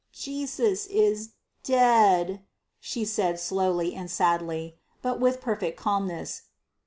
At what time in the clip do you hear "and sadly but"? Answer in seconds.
3.93-5.19